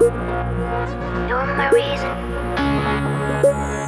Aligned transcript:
You're 0.00 1.44
my 1.56 1.70
reason. 1.70 3.79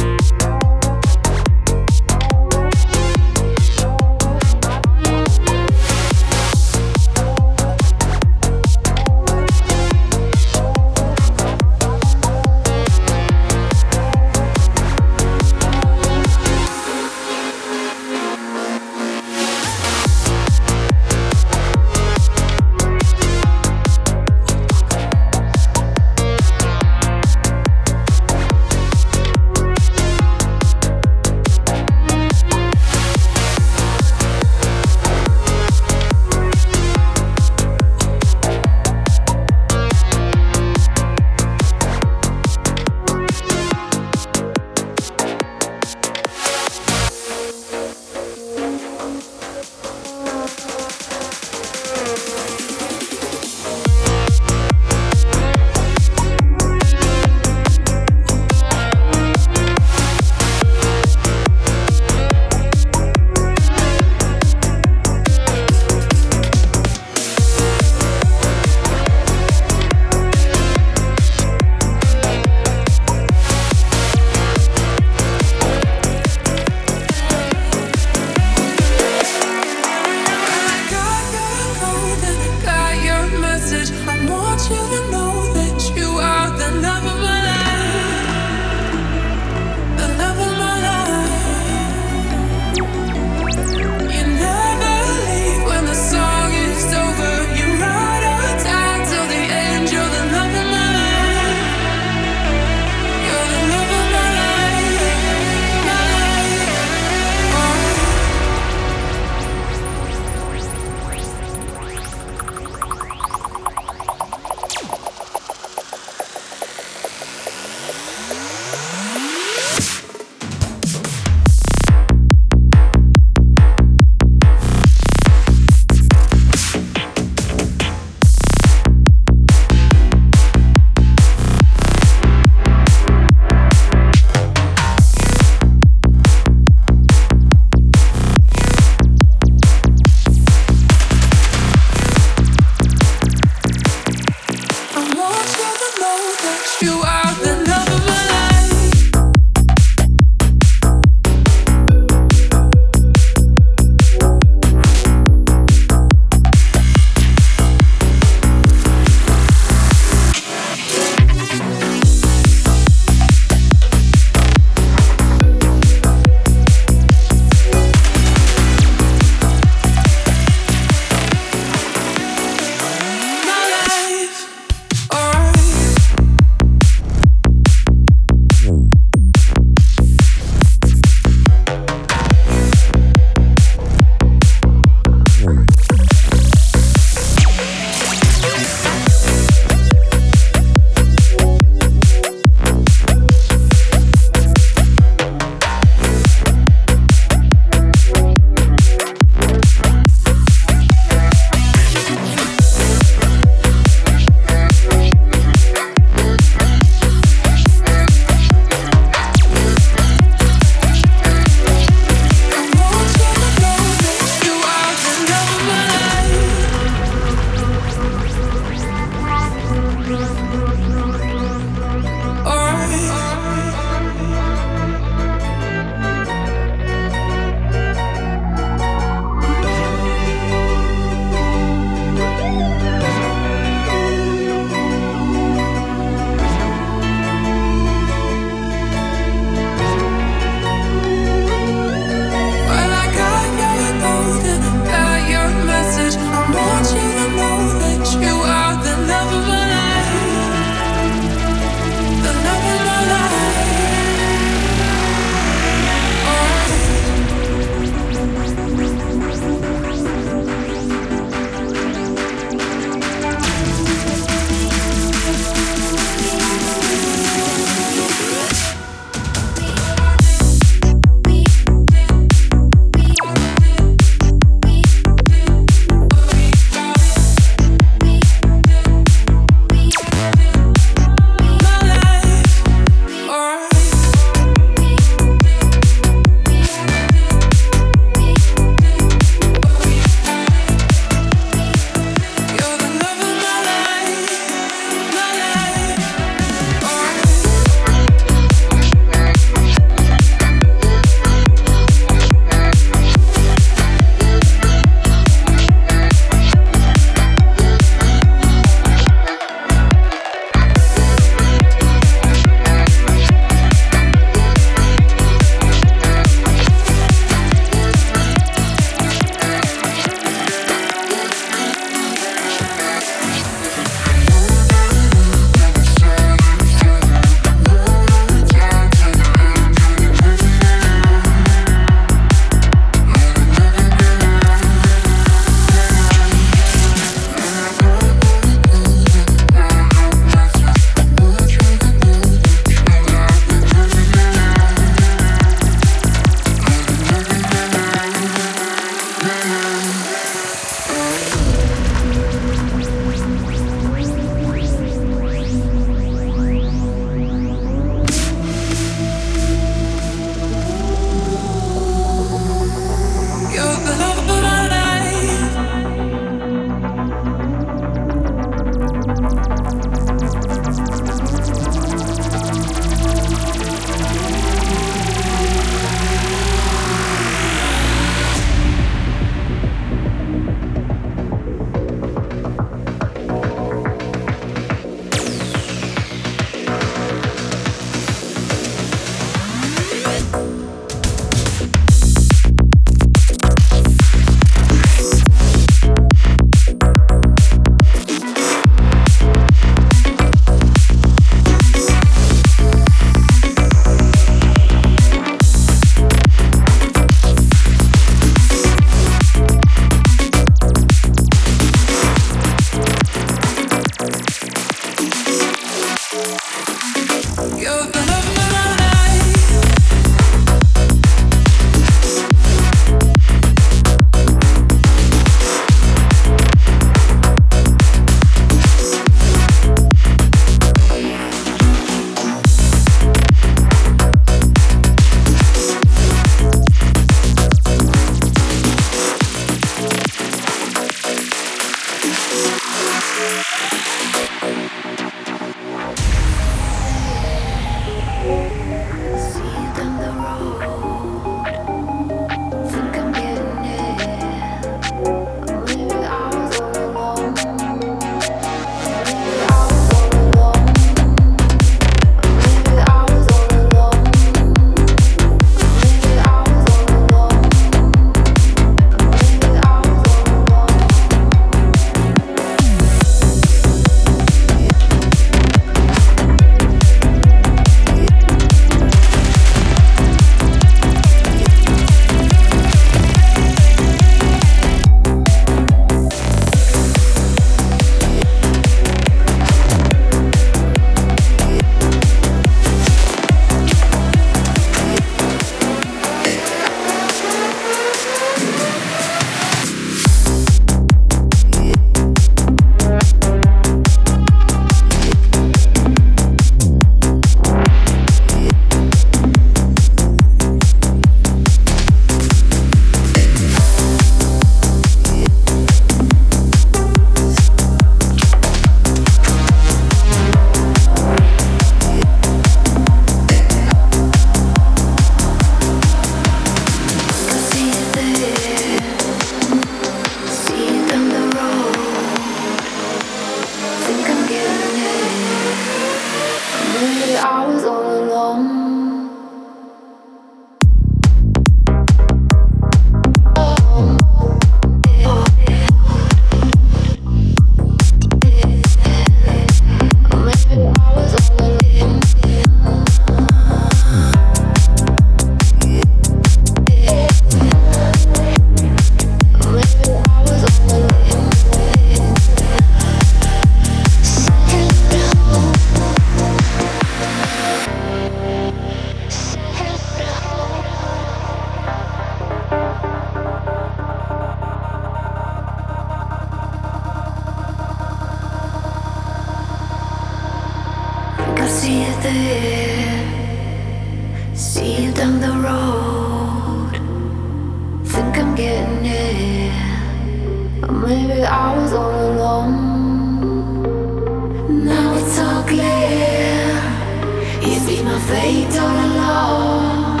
fade 598.08 598.56
all 598.56 598.78
alone. 598.88 600.00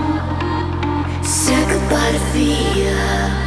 Say 1.22 1.62
goodbye 1.68 2.12
to 2.12 2.18
fear. 2.32 3.43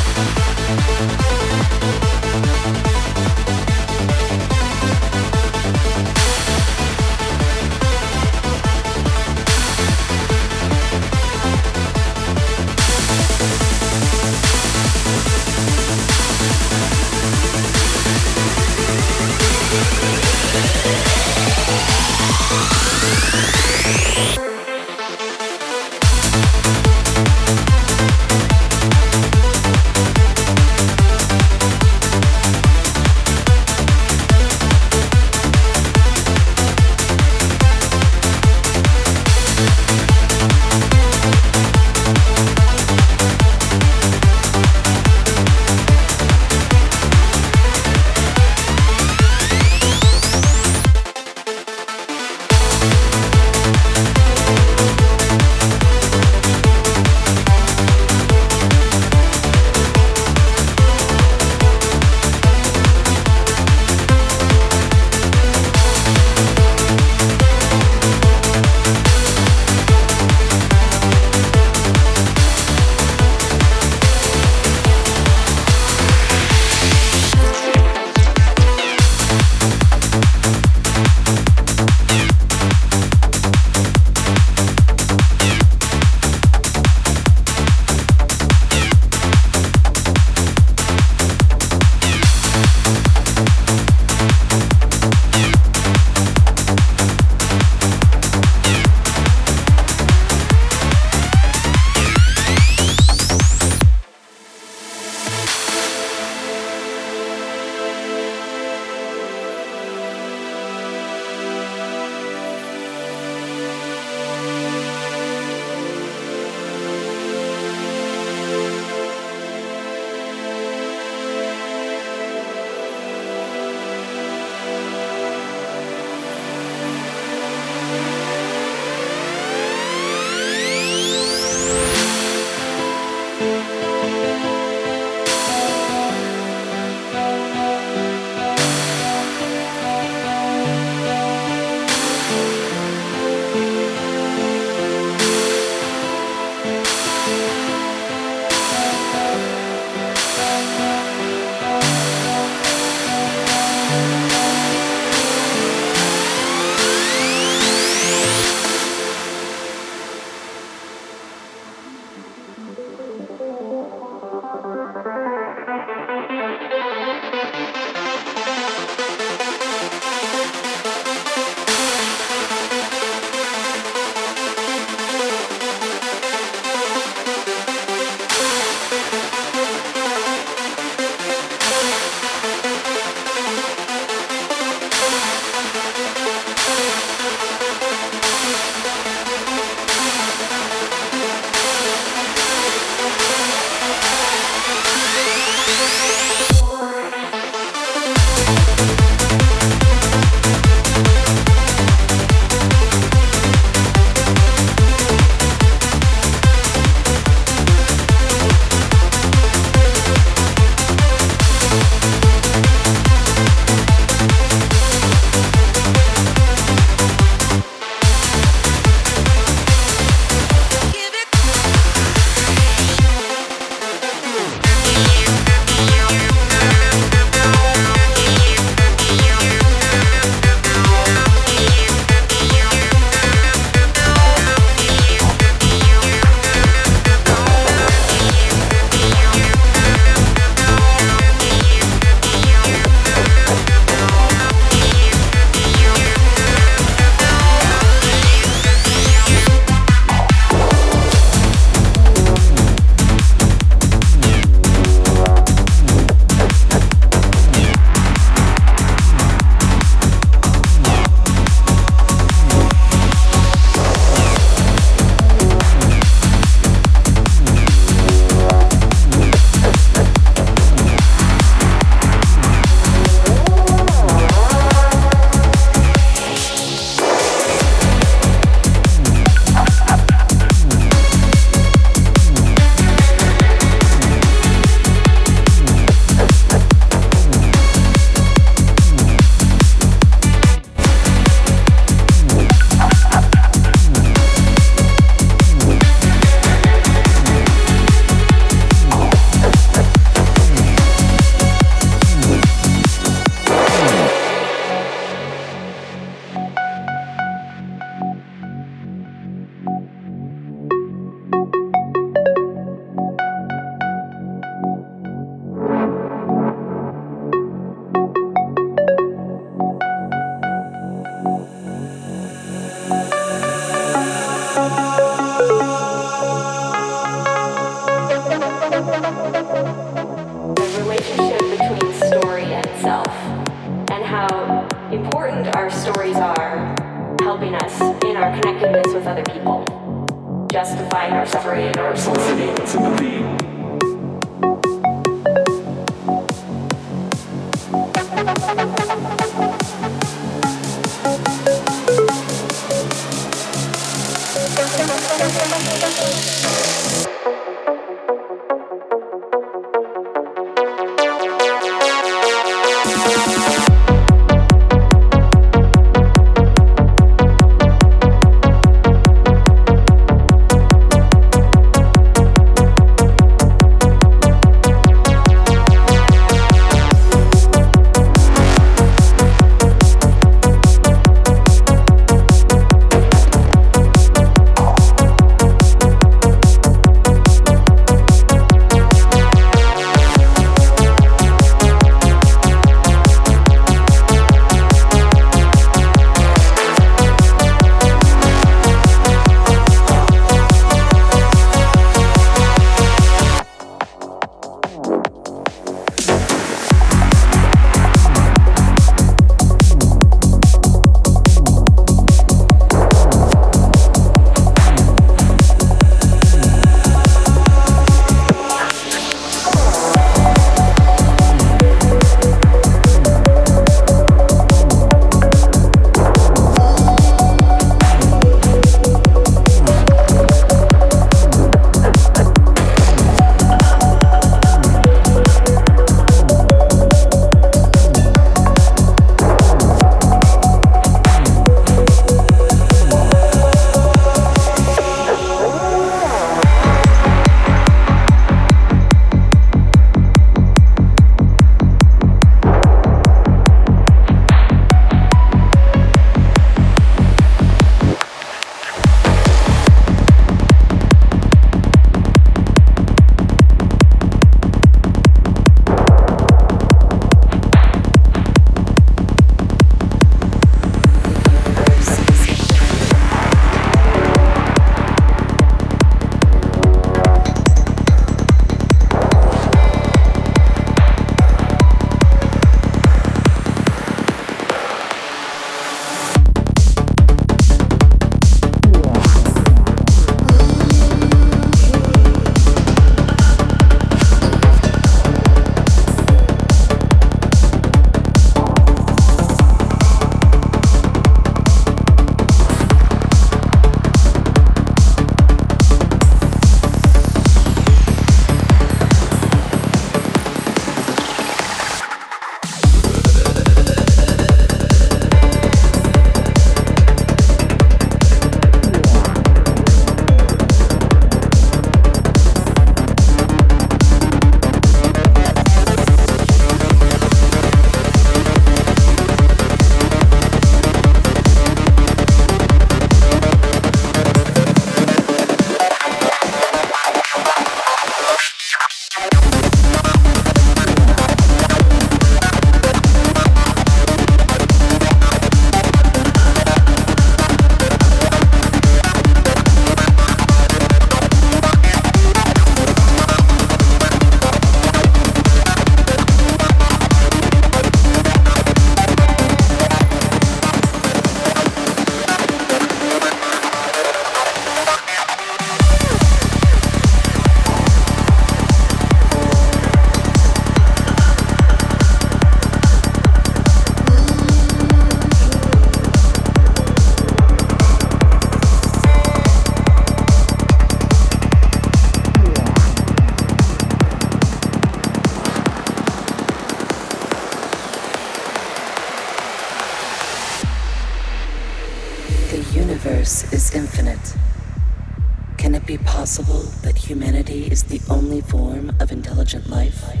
Form 598.25 598.71
of 598.79 598.91
intelligent 598.91 599.49
life? 599.49 600.00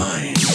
mind. 0.00 0.49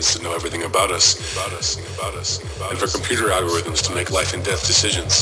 needs 0.00 0.16
to 0.16 0.22
know 0.22 0.34
everything 0.34 0.62
about 0.62 0.90
us, 0.90 1.20
about 1.34 1.52
us, 1.52 1.76
about 1.98 2.14
us, 2.14 2.42
about 2.56 2.72
us, 2.72 2.72
and 2.72 2.78
for 2.78 2.88
computer 2.88 3.28
algorithms 3.28 3.86
to 3.86 3.94
make 3.94 4.10
life 4.10 4.32
and 4.32 4.42
death 4.42 4.66
decisions. 4.66 5.19